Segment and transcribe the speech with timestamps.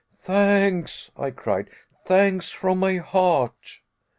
[0.23, 1.69] "Thanks," I cried;
[2.07, 3.81] "thanks from my heart."